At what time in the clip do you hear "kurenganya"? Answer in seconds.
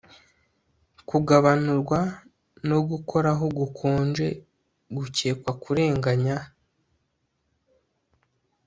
5.61-6.37